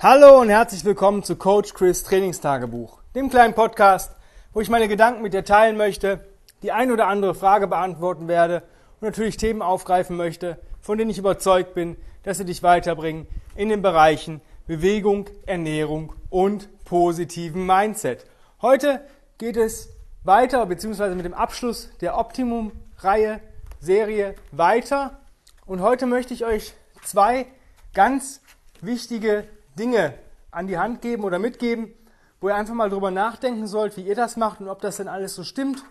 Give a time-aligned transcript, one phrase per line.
[0.00, 4.14] Hallo und herzlich willkommen zu Coach Chris Trainingstagebuch, dem kleinen Podcast,
[4.52, 6.24] wo ich meine Gedanken mit dir teilen möchte,
[6.62, 8.62] die ein oder andere Frage beantworten werde
[9.00, 13.26] und natürlich Themen aufgreifen möchte, von denen ich überzeugt bin, dass sie dich weiterbringen
[13.56, 18.24] in den Bereichen Bewegung, Ernährung und positiven Mindset.
[18.62, 19.00] Heute
[19.36, 19.88] geht es
[20.22, 23.40] weiter, beziehungsweise mit dem Abschluss der Optimum-Reihe,
[23.80, 25.18] Serie weiter.
[25.66, 27.46] Und heute möchte ich euch zwei
[27.94, 28.40] ganz
[28.80, 29.42] wichtige
[29.78, 30.14] Dinge
[30.50, 31.92] an die Hand geben oder mitgeben,
[32.40, 35.08] wo ihr einfach mal drüber nachdenken sollt, wie ihr das macht und ob das denn
[35.08, 35.84] alles so stimmt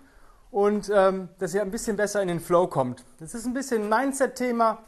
[0.51, 3.03] und ähm, dass ihr ein bisschen besser in den Flow kommt.
[3.19, 4.79] Das ist ein bisschen ein Mindset-Thema,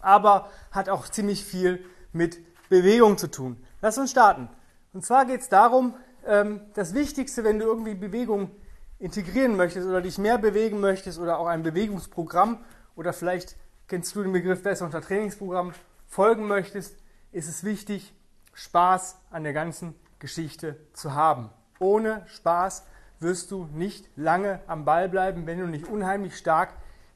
[0.00, 2.38] aber hat auch ziemlich viel mit
[2.68, 3.62] Bewegung zu tun.
[3.80, 4.48] Lass uns starten.
[4.92, 5.94] Und zwar geht es darum,
[6.26, 8.50] ähm, das Wichtigste, wenn du irgendwie Bewegung
[8.98, 12.64] integrieren möchtest oder dich mehr bewegen möchtest oder auch ein Bewegungsprogramm
[12.96, 13.56] oder vielleicht
[13.88, 15.72] kennst du den Begriff besser unter Trainingsprogramm
[16.06, 16.96] folgen möchtest,
[17.34, 18.14] ist es wichtig,
[18.54, 21.50] Spaß an der ganzen Geschichte zu haben.
[21.80, 22.84] Ohne Spaß
[23.18, 26.74] wirst du nicht lange am Ball bleiben, wenn du nicht unheimlich stark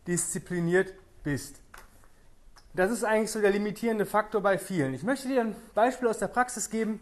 [0.08, 1.60] diszipliniert bist.
[2.74, 4.92] Das ist eigentlich so der limitierende Faktor bei vielen.
[4.92, 7.00] Ich möchte dir ein Beispiel aus der Praxis geben.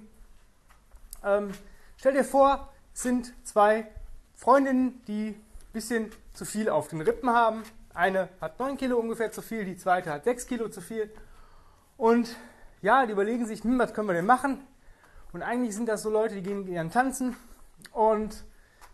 [1.25, 1.53] Ähm,
[1.97, 3.87] stell dir vor, es sind zwei
[4.35, 7.63] Freundinnen, die ein bisschen zu viel auf den Rippen haben.
[7.95, 11.11] Eine hat 9 Kilo ungefähr zu viel, die zweite hat 6 Kilo zu viel.
[11.97, 12.37] Und
[12.87, 14.65] ja, die überlegen sich, hm, was können wir denn machen?
[15.33, 17.35] Und eigentlich sind das so Leute, die gehen gerne tanzen.
[17.93, 18.45] Und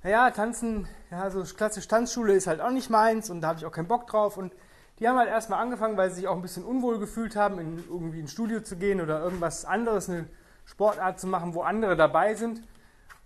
[0.03, 3.67] naja, tanzen, ja, so klassisch Tanzschule ist halt auch nicht meins und da habe ich
[3.67, 4.39] auch keinen Bock drauf.
[4.39, 4.55] Und
[4.99, 7.85] die haben halt erstmal angefangen, weil sie sich auch ein bisschen unwohl gefühlt haben, in
[7.87, 10.27] irgendwie ein Studio zu gehen oder irgendwas anderes, eine
[10.65, 12.63] Sportart zu machen, wo andere dabei sind,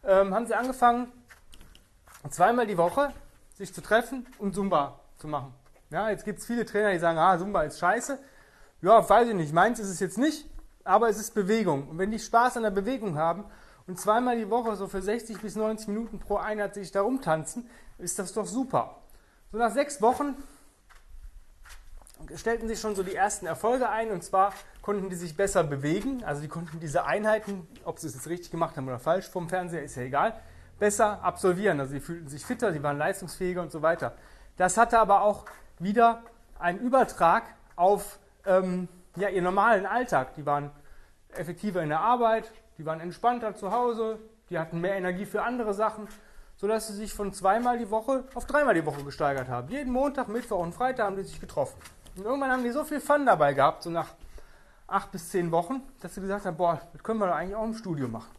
[0.02, 1.12] ähm, haben sie angefangen,
[2.28, 3.12] zweimal die Woche
[3.54, 5.54] sich zu treffen und Zumba zu machen.
[5.90, 8.18] Ja, jetzt gibt es viele Trainer, die sagen, ah, Zumba ist scheiße.
[8.82, 9.52] Ja, weiß ich nicht.
[9.52, 10.50] Meins ist es jetzt nicht,
[10.86, 11.88] aber es ist Bewegung.
[11.88, 13.44] Und wenn die Spaß an der Bewegung haben
[13.86, 17.68] und zweimal die Woche so für 60 bis 90 Minuten pro Einheit sich da rumtanzen,
[17.98, 18.98] ist das doch super.
[19.52, 20.36] So nach sechs Wochen
[22.34, 24.52] stellten sich schon so die ersten Erfolge ein und zwar
[24.82, 28.50] konnten die sich besser bewegen, also die konnten diese Einheiten, ob sie es jetzt richtig
[28.50, 30.40] gemacht haben oder falsch vom Fernseher, ist ja egal,
[30.78, 31.80] besser absolvieren.
[31.80, 34.14] Also sie fühlten sich fitter, sie waren leistungsfähiger und so weiter.
[34.56, 35.44] Das hatte aber auch
[35.78, 36.22] wieder
[36.58, 37.44] einen Übertrag
[37.74, 40.34] auf ähm, ja, ihren normalen Alltag.
[40.34, 40.70] Die waren
[41.30, 44.18] effektiver in der Arbeit, die waren entspannter zu Hause,
[44.50, 46.08] die hatten mehr Energie für andere Sachen,
[46.56, 49.68] sodass sie sich von zweimal die Woche auf dreimal die Woche gesteigert haben.
[49.68, 51.78] Jeden Montag, Mittwoch und Freitag haben die sich getroffen.
[52.16, 54.14] Und irgendwann haben die so viel Fun dabei gehabt, so nach
[54.86, 57.64] acht bis zehn Wochen, dass sie gesagt haben, boah, das können wir doch eigentlich auch
[57.64, 58.30] im Studio machen.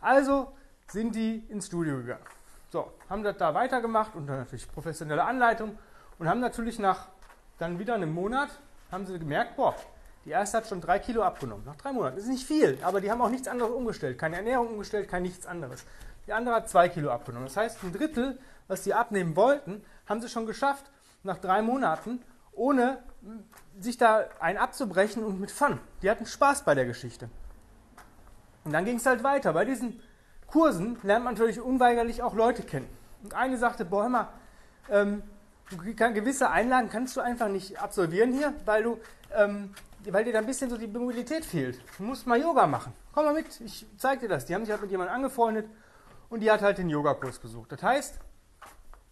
[0.00, 0.52] Also
[0.88, 2.24] sind die ins Studio gegangen.
[2.70, 5.78] So, haben das da weitergemacht dann natürlich professionelle Anleitung
[6.18, 7.08] und haben natürlich nach
[7.58, 8.48] dann wieder einem Monat,
[8.92, 9.74] haben sie gemerkt, boah,
[10.24, 11.64] die erste hat schon drei Kilo abgenommen.
[11.64, 12.16] Nach drei Monaten.
[12.16, 14.18] Das ist nicht viel, aber die haben auch nichts anderes umgestellt.
[14.18, 15.84] Keine Ernährung umgestellt, kein nichts anderes.
[16.26, 17.48] Die andere hat zwei Kilo abgenommen.
[17.48, 18.38] Das heißt, ein Drittel,
[18.68, 20.84] was sie abnehmen wollten, haben sie schon geschafft
[21.24, 22.22] nach drei Monaten,
[22.52, 22.98] ohne
[23.80, 25.80] sich da ein abzubrechen und mit Fun.
[26.02, 27.28] Die hatten Spaß bei der Geschichte.
[28.64, 29.52] Und dann ging es halt weiter.
[29.52, 30.00] Bei diesen
[30.46, 32.88] Kursen lernt man natürlich unweigerlich auch Leute kennen.
[33.24, 34.28] Und eine sagte, boah, hör mal,
[34.90, 35.22] ähm,
[35.76, 38.98] gewisse Einlagen kannst du einfach nicht absolvieren hier, weil du,
[39.34, 39.74] ähm,
[40.04, 41.80] weil dir da ein bisschen so die Mobilität fehlt.
[41.98, 42.92] Du musst mal Yoga machen.
[43.12, 44.46] Komm mal mit, ich zeig dir das.
[44.46, 45.66] Die haben sich halt mit jemandem angefreundet
[46.30, 47.72] und die hat halt den Yogakurs gesucht.
[47.72, 48.18] Das heißt,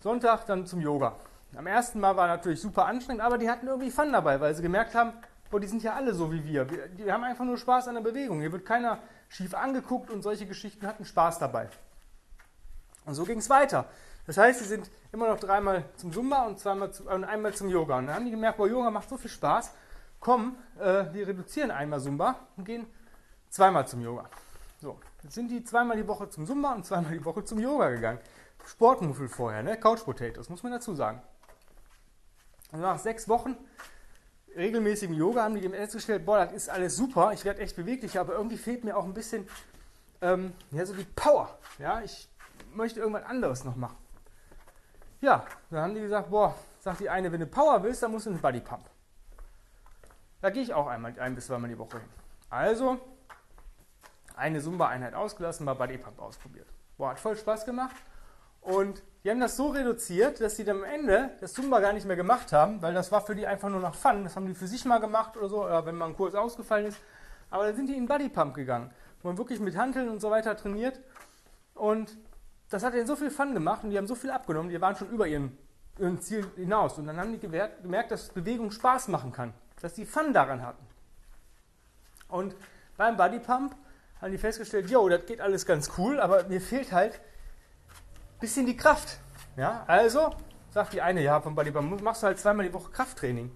[0.00, 1.16] Sonntag dann zum Yoga.
[1.56, 4.62] Am ersten Mal war natürlich super anstrengend, aber die hatten irgendwie Fun dabei, weil sie
[4.62, 5.12] gemerkt haben,
[5.50, 6.70] boah, die sind ja alle so wie wir.
[6.70, 6.88] wir.
[6.88, 8.40] Die haben einfach nur Spaß an der Bewegung.
[8.40, 8.98] Hier wird keiner
[9.28, 11.68] schief angeguckt und solche Geschichten hatten Spaß dabei.
[13.04, 13.86] Und so ging es weiter.
[14.26, 17.68] Das heißt, sie sind immer noch dreimal zum Zumba und, zweimal zu, und einmal zum
[17.68, 17.98] Yoga.
[17.98, 19.72] Und dann haben die gemerkt, boah, Yoga macht so viel Spaß.
[20.20, 22.86] Komm, äh, wir reduzieren einmal Zumba und gehen
[23.48, 24.28] zweimal zum Yoga.
[24.80, 27.90] So, jetzt sind die zweimal die Woche zum Zumba und zweimal die Woche zum Yoga
[27.90, 28.20] gegangen.
[28.66, 29.76] Sportmuffel vorher, ne?
[29.78, 31.22] Couch Potatoes, muss man dazu sagen.
[32.72, 33.56] Und nach sechs Wochen
[34.56, 38.20] regelmäßigem Yoga haben die dem festgestellt, boah, das ist alles super, ich werde echt beweglicher,
[38.20, 39.48] aber irgendwie fehlt mir auch ein bisschen
[40.20, 41.58] ähm, ja, so die Power.
[41.78, 42.28] Ja, ich
[42.74, 43.96] möchte irgendwas anderes noch machen.
[45.20, 48.26] Ja, dann haben die gesagt, boah, sagt die eine, wenn du Power willst, dann musst
[48.26, 48.84] du einen Bodypump.
[50.40, 52.08] Da gehe ich auch einmal ein bis zweimal die Woche hin.
[52.48, 52.98] Also
[54.34, 56.66] eine Zumba-Einheit ausgelassen, mal Bodypump ausprobiert.
[56.96, 57.96] Boah, hat voll Spaß gemacht.
[58.62, 62.06] Und die haben das so reduziert, dass sie dann am Ende das Zumba gar nicht
[62.06, 64.24] mehr gemacht haben, weil das war für die einfach nur noch Fun.
[64.24, 66.86] Das haben die für sich mal gemacht oder so, oder wenn mal ein Kurs ausgefallen
[66.86, 66.98] ist.
[67.50, 68.90] Aber dann sind die in Bodypump gegangen,
[69.22, 71.00] wo man wirklich mit Hanteln und so weiter trainiert.
[71.74, 72.16] Und
[72.70, 74.96] das hat ihnen so viel Fun gemacht und die haben so viel abgenommen, die waren
[74.96, 75.58] schon über ihren,
[75.98, 76.98] ihren Ziel hinaus.
[76.98, 80.86] Und dann haben die gemerkt, dass Bewegung Spaß machen kann, dass die Fun daran hatten.
[82.28, 82.54] Und
[82.96, 83.74] beim Bodypump
[84.20, 88.66] haben die festgestellt, jo, das geht alles ganz cool, aber mir fehlt halt ein bisschen
[88.66, 89.18] die Kraft.
[89.56, 90.34] Ja, also
[90.70, 93.50] sagt die eine, ja, vom Bodypump machst du halt zweimal die Woche Krafttraining.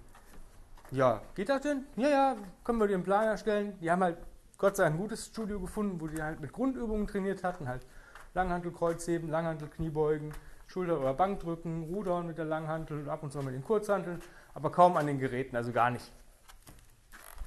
[0.90, 1.86] Ja, geht das denn?
[1.96, 3.78] Ja, ja, können wir dir einen Plan erstellen.
[3.80, 4.18] Die haben halt
[4.58, 7.86] Gott sei Dank ein gutes Studio gefunden, wo die halt mit Grundübungen trainiert hatten, halt
[8.34, 10.32] Langhantel, Kreuzheben, Langhantel, Kniebeugen,
[10.66, 14.20] Schulter- oder Bankdrücken, Rudern mit der Langhantel, ab und zu mit den Kurzhanteln,
[14.54, 16.10] aber kaum an den Geräten, also gar nicht.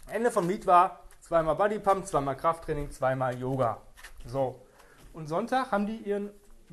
[0.09, 3.81] Ende vom Lied war zweimal Bodypump, zweimal Krafttraining, zweimal Yoga.
[4.25, 4.61] So.
[5.11, 6.29] Und Sonntag haben die ihren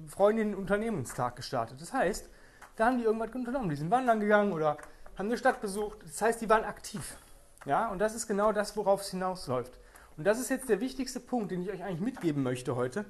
[0.06, 1.80] Freundinnen Unternehmungstag gestartet.
[1.80, 2.30] Das heißt,
[2.76, 3.68] da haben die irgendwas unternommen.
[3.68, 4.76] Die sind wandern gegangen oder
[5.16, 5.98] haben eine Stadt besucht.
[6.04, 7.16] Das heißt, die waren aktiv.
[7.64, 9.78] Ja, und das ist genau das, worauf es hinausläuft.
[10.16, 13.04] Und das ist jetzt der wichtigste Punkt, den ich euch eigentlich mitgeben möchte heute.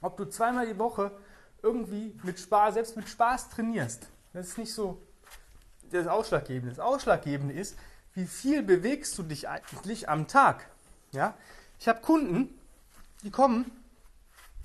[0.00, 1.10] Ob du zweimal die Woche
[1.62, 5.02] irgendwie mit Spaß, selbst mit Spaß trainierst, das ist nicht so
[5.90, 6.74] das Ausschlaggebende.
[6.74, 7.76] Das Ausschlaggebende ist,
[8.14, 10.68] wie viel bewegst du dich eigentlich am Tag?
[11.12, 11.34] Ja?
[11.78, 12.58] Ich habe Kunden,
[13.22, 13.70] die kommen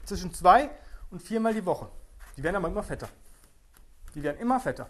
[0.05, 0.69] zwischen zwei
[1.11, 1.89] und viermal die Woche.
[2.35, 3.07] Die werden aber immer fetter.
[4.15, 4.89] Die werden immer fetter.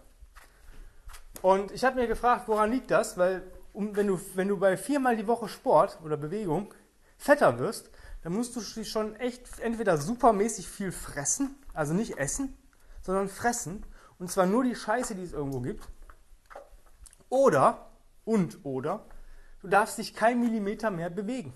[1.42, 3.18] Und ich habe mir gefragt, woran liegt das?
[3.18, 3.44] Weil
[3.74, 6.74] um, wenn, du, wenn du bei viermal die Woche Sport oder Bewegung
[7.18, 7.90] fetter wirst,
[8.24, 12.58] dann musst du dich schon echt entweder supermäßig viel fressen, also nicht essen,
[13.02, 13.86] sondern fressen.
[14.18, 15.88] Und zwar nur die Scheiße, die es irgendwo gibt.
[17.30, 17.90] Oder,
[18.24, 19.06] und oder,
[19.62, 21.54] du darfst dich kein Millimeter mehr bewegen.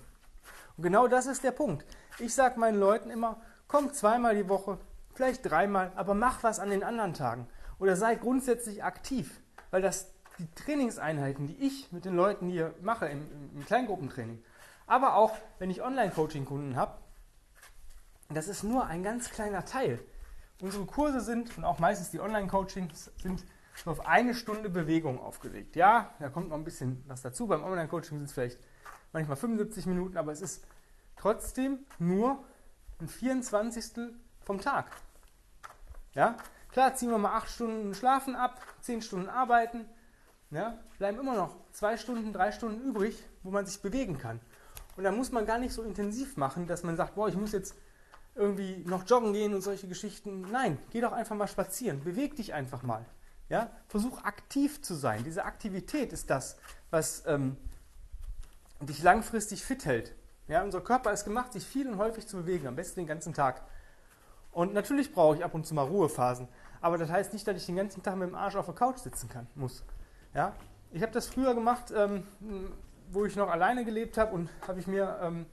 [0.76, 1.86] Und genau das ist der Punkt.
[2.18, 4.78] Ich sage meinen Leuten immer, komm zweimal die Woche,
[5.14, 7.48] vielleicht dreimal, aber mach was an den anderen Tagen.
[7.78, 9.40] Oder sei grundsätzlich aktiv,
[9.70, 14.42] weil das die Trainingseinheiten, die ich mit den Leuten hier mache im, im Kleingruppentraining,
[14.88, 16.98] aber auch wenn ich Online-Coaching-Kunden habe,
[18.30, 20.00] das ist nur ein ganz kleiner Teil.
[20.60, 23.44] Unsere Kurse sind und auch meistens die Online-Coachings sind
[23.84, 25.76] auf eine Stunde Bewegung aufgelegt.
[25.76, 27.46] Ja, da kommt noch ein bisschen was dazu.
[27.46, 28.58] Beim Online-Coaching sind es vielleicht
[29.12, 30.66] manchmal 75 Minuten, aber es ist
[31.16, 32.44] trotzdem nur
[33.00, 34.14] ein 24.
[34.44, 34.90] vom Tag.
[36.14, 36.36] Ja,
[36.72, 39.86] klar, ziehen wir mal 8 Stunden Schlafen ab, 10 Stunden arbeiten,
[40.50, 44.40] ja, bleiben immer noch 2 Stunden, 3 Stunden übrig, wo man sich bewegen kann.
[44.98, 47.52] Und da muss man gar nicht so intensiv machen, dass man sagt, boah, ich muss
[47.52, 47.76] jetzt
[48.34, 50.50] irgendwie noch joggen gehen und solche Geschichten.
[50.50, 53.06] Nein, geh doch einfach mal spazieren, beweg dich einfach mal.
[53.48, 53.70] Ja?
[53.86, 55.22] Versuch aktiv zu sein.
[55.22, 56.56] Diese Aktivität ist das,
[56.90, 57.56] was ähm,
[58.80, 60.16] dich langfristig fit hält.
[60.48, 63.32] Ja, unser Körper ist gemacht, sich viel und häufig zu bewegen, am besten den ganzen
[63.32, 63.62] Tag.
[64.50, 66.48] Und natürlich brauche ich ab und zu mal Ruhephasen,
[66.80, 68.98] aber das heißt nicht, dass ich den ganzen Tag mit dem Arsch auf der Couch
[68.98, 69.84] sitzen kann, muss.
[70.34, 70.54] Ja?
[70.90, 72.26] Ich habe das früher gemacht, ähm,
[73.10, 75.46] wo ich noch alleine gelebt habe und habe ich mir ähm,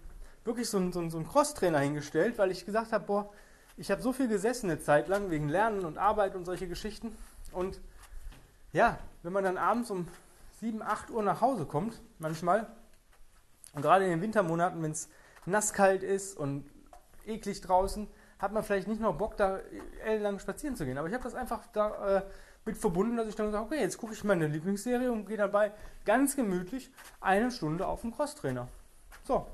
[0.43, 3.31] wirklich so einen, so so einen Cross-Trainer hingestellt, weil ich gesagt habe, boah,
[3.77, 7.15] ich habe so viel gesessen eine Zeit lang wegen Lernen und Arbeit und solche Geschichten.
[7.51, 7.81] Und
[8.71, 10.07] ja, wenn man dann abends um
[10.59, 12.67] 7, 8 Uhr nach Hause kommt, manchmal,
[13.73, 15.09] und gerade in den Wintermonaten, wenn es
[15.45, 16.65] nasskalt ist und
[17.25, 18.07] eklig draußen,
[18.39, 19.59] hat man vielleicht nicht noch Bock, da
[20.03, 20.97] ellenlang spazieren zu gehen.
[20.97, 22.21] Aber ich habe das einfach da äh,
[22.65, 25.71] mit verbunden, dass ich dann sage, okay, jetzt gucke ich meine Lieblingsserie und gehe dabei
[26.03, 26.91] ganz gemütlich
[27.21, 28.67] eine Stunde auf den Crosstrainer.
[29.23, 29.45] So,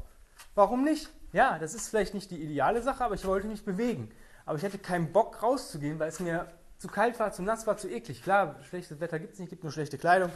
[0.55, 1.09] warum nicht?
[1.33, 4.11] Ja, das ist vielleicht nicht die ideale Sache, aber ich wollte mich bewegen.
[4.45, 6.47] Aber ich hatte keinen Bock rauszugehen, weil es mir
[6.77, 8.23] zu kalt war, zu nass war, zu eklig.
[8.23, 10.31] Klar, schlechtes Wetter gibt es nicht, gibt nur schlechte Kleidung.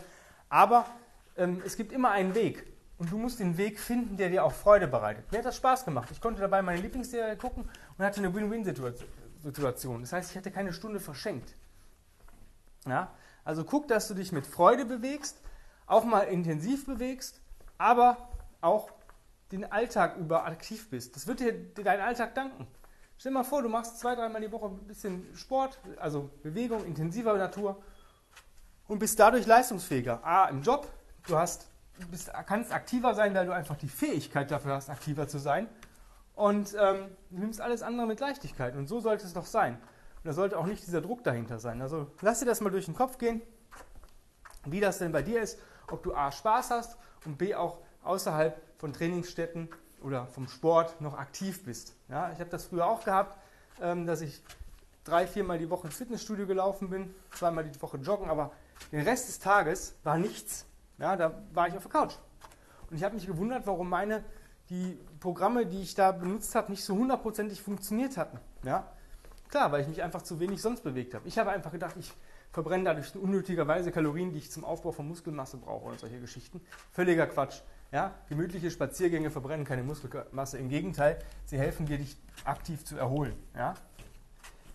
[0.50, 0.86] Aber
[1.38, 2.66] ähm, es gibt immer einen Weg.
[2.98, 5.30] Und du musst den Weg finden, der dir auch Freude bereitet.
[5.32, 6.10] Mir hat das Spaß gemacht.
[6.12, 10.02] Ich konnte dabei meine Lieblingsserie gucken und hatte eine Win-Win-Situation.
[10.02, 11.56] Das heißt, ich hatte keine Stunde verschenkt.
[12.86, 13.12] Ja?
[13.44, 15.42] Also guck, dass du dich mit Freude bewegst,
[15.88, 17.42] auch mal intensiv bewegst,
[17.78, 18.18] aber
[18.62, 18.90] auch
[19.52, 21.16] den Alltag über aktiv bist.
[21.16, 22.68] Das wird dir deinen Alltag danken.
[23.18, 26.84] Stell dir mal vor, du machst zwei, dreimal die Woche ein bisschen Sport, also Bewegung,
[26.86, 27.82] intensiver Natur
[28.88, 30.26] und bist dadurch leistungsfähiger.
[30.26, 30.88] A, im Job,
[31.28, 31.68] du hast,
[32.12, 35.70] bist, kannst aktiver sein, weil du einfach die Fähigkeit dafür hast, aktiver zu sein.
[36.36, 38.76] Und ähm, du nimmst alles andere mit Leichtigkeit.
[38.76, 39.80] Und so sollte es doch sein.
[40.26, 41.84] Und da sollte auch nicht dieser Druck dahinter sein.
[41.84, 43.44] Also lass dir das mal durch den Kopf gehen,
[44.66, 45.60] wie das denn bei dir ist,
[45.92, 49.70] ob du A Spaß hast und B auch außerhalb von Trainingsstätten
[50.02, 51.96] oder vom Sport noch aktiv bist.
[52.10, 53.40] Ja, ich habe das früher auch gehabt,
[53.80, 54.42] ähm, dass ich
[55.04, 58.52] drei, viermal die Woche ins Fitnessstudio gelaufen bin, zweimal die Woche joggen, aber
[58.92, 60.66] den Rest des Tages war nichts.
[60.98, 62.16] Ja, da war ich auf der Couch.
[62.90, 64.24] Und ich habe mich gewundert, warum meine
[64.72, 68.40] die Programme, die ich da benutzt habe, nicht so hundertprozentig funktioniert hatten.
[68.64, 68.92] Ja?
[69.56, 71.26] Klar, weil ich mich einfach zu wenig sonst bewegt habe.
[71.30, 72.12] Ich habe einfach gedacht, ich
[72.52, 76.60] verbrenne dadurch unnötigerweise Kalorien, die ich zum Aufbau von Muskelmasse brauche und solche Geschichten.
[76.92, 77.62] Völliger Quatsch.
[77.90, 78.14] Ja?
[78.28, 80.58] Gemütliche Spaziergänge verbrennen keine Muskelmasse.
[80.58, 83.34] Im Gegenteil, sie helfen dir, dich aktiv zu erholen.
[83.56, 83.76] Ja?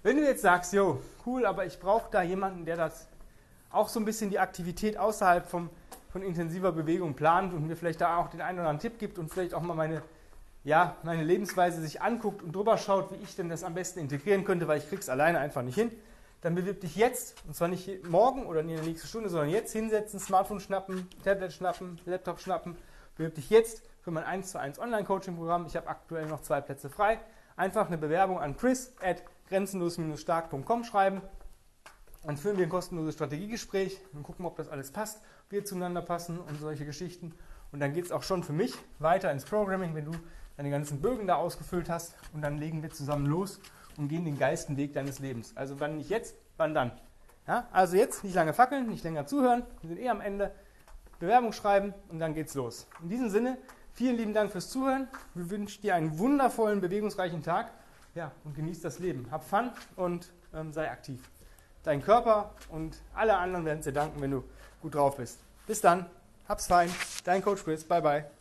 [0.03, 3.07] Wenn du jetzt sagst, jo, cool, aber ich brauche da jemanden, der das
[3.69, 5.69] auch so ein bisschen die Aktivität außerhalb vom
[6.11, 9.19] von intensiver Bewegung plant und mir vielleicht da auch den einen oder anderen Tipp gibt
[9.19, 10.03] und vielleicht auch mal meine,
[10.65, 14.45] ja, meine Lebensweise sich anguckt und drüber schaut, wie ich denn das am besten integrieren
[14.45, 15.91] könnte, weil ich krieg's alleine einfach nicht hin,
[16.43, 19.73] dann bewirb dich jetzt, und zwar nicht morgen oder in der nächsten Stunde, sondern jetzt
[19.73, 22.77] hinsetzen, Smartphone schnappen, Tablet schnappen, Laptop schnappen,
[23.17, 25.67] bewirb dich jetzt für mein 1 zu 1 Online-Coaching-Programm.
[25.67, 27.21] Ich habe aktuell noch zwei Plätze frei.
[27.57, 31.21] Einfach eine Bewerbung an chris at grenzenlos-stark.com schreiben.
[32.25, 36.39] Dann führen wir ein kostenloses Strategiegespräch und gucken, ob das alles passt, wir zueinander passen
[36.39, 37.35] und solche Geschichten.
[37.73, 40.13] Und dann geht es auch schon für mich weiter ins Programming, wenn du
[40.61, 42.15] deine ganzen Bögen da ausgefüllt hast.
[42.35, 43.61] Und dann legen wir zusammen los
[43.97, 45.57] und gehen den geilsten Weg deines Lebens.
[45.57, 46.93] Also wann nicht jetzt, wann dann.
[47.49, 49.63] Ja, also jetzt nicht lange fackeln, nicht länger zuhören.
[49.81, 50.53] Wir sind eh am Ende.
[51.19, 52.87] Bewerbung schreiben und dann geht's los.
[53.03, 53.57] In diesem Sinne,
[53.95, 55.09] vielen lieben Dank fürs Zuhören.
[55.35, 57.71] Wir wünschen dir einen wundervollen, bewegungsreichen Tag.
[58.15, 59.29] Ja, und genieß das Leben.
[59.31, 61.31] Hab Fun und ähm, sei aktiv.
[61.85, 64.45] Dein Körper und alle anderen werden es dir danken, wenn du
[64.83, 65.39] gut drauf bist.
[65.67, 66.05] Bis dann.
[66.47, 66.91] Hab's fein.
[67.25, 67.83] Dein Coach Chris.
[67.83, 68.40] Bye, bye.